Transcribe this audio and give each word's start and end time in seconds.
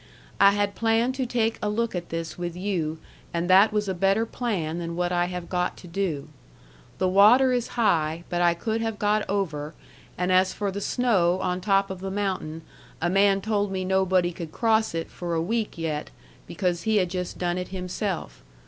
I 0.39 0.53
had 0.53 0.73
planned 0.73 1.13
to 1.13 1.27
take 1.27 1.59
a 1.61 1.69
look 1.69 1.93
at 1.93 2.09
this 2.09 2.35
with 2.35 2.55
you 2.57 2.97
and 3.35 3.47
that 3.47 3.71
was 3.71 3.87
a 3.87 3.93
better 3.93 4.25
plan 4.25 4.79
than 4.79 4.95
what 4.95 5.11
I 5.11 5.25
have 5.25 5.47
got 5.47 5.77
to 5.77 5.87
do. 5.87 6.27
The 6.97 7.07
water 7.07 7.51
is 7.51 7.77
high 7.77 8.23
but 8.27 8.41
I 8.41 8.55
could 8.55 8.81
have 8.81 8.97
got 8.97 9.23
over 9.29 9.75
and 10.17 10.31
as 10.31 10.53
for 10.53 10.71
the 10.71 10.81
snow 10.81 11.39
on 11.41 11.61
top 11.61 11.91
of 11.91 11.99
the 11.99 12.09
mountain 12.09 12.63
a 12.99 13.11
man 13.11 13.41
told 13.41 13.71
me 13.71 13.85
nobody 13.85 14.31
could 14.31 14.51
cross 14.51 14.95
it 14.95 15.11
for 15.11 15.35
a 15.35 15.39
week 15.39 15.77
yet, 15.77 16.09
because 16.47 16.81
he 16.81 16.95
had 16.97 17.11
just 17.11 17.37
done 17.37 17.59
it 17.59 17.67
himself. 17.67 18.41